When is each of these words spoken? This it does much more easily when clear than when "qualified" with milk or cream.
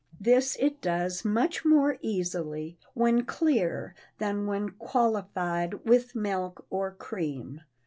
This 0.19 0.55
it 0.59 0.81
does 0.81 1.23
much 1.23 1.63
more 1.63 1.99
easily 2.01 2.75
when 2.95 3.23
clear 3.23 3.93
than 4.17 4.47
when 4.47 4.69
"qualified" 4.71 5.85
with 5.85 6.15
milk 6.15 6.65
or 6.71 6.89
cream. 6.89 7.61